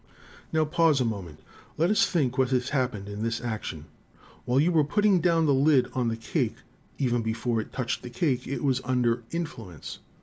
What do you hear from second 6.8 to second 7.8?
even before it